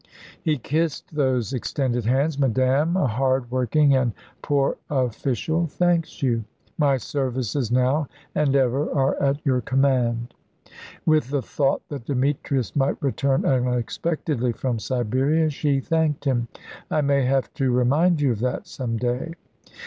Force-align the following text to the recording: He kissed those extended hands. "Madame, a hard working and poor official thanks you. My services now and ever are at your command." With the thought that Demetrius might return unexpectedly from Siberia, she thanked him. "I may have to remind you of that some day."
He 0.41 0.57
kissed 0.57 1.13
those 1.13 1.53
extended 1.53 2.05
hands. 2.05 2.39
"Madame, 2.39 2.97
a 2.97 3.05
hard 3.05 3.51
working 3.51 3.95
and 3.95 4.13
poor 4.41 4.77
official 4.89 5.67
thanks 5.67 6.23
you. 6.23 6.43
My 6.75 6.97
services 6.97 7.71
now 7.71 8.07
and 8.33 8.55
ever 8.55 8.89
are 8.91 9.13
at 9.21 9.45
your 9.45 9.61
command." 9.61 10.33
With 11.05 11.29
the 11.29 11.43
thought 11.43 11.83
that 11.89 12.05
Demetrius 12.05 12.75
might 12.75 12.99
return 12.99 13.45
unexpectedly 13.45 14.53
from 14.53 14.79
Siberia, 14.79 15.51
she 15.51 15.79
thanked 15.79 16.25
him. 16.25 16.47
"I 16.89 17.01
may 17.01 17.23
have 17.25 17.53
to 17.53 17.69
remind 17.69 18.21
you 18.21 18.31
of 18.31 18.39
that 18.39 18.65
some 18.65 18.97
day." 18.97 19.33